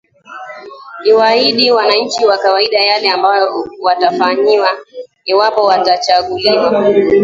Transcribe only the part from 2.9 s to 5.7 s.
ambayo watawafanyia iwapo